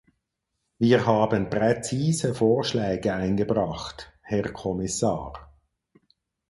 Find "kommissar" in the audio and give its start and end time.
4.51-5.53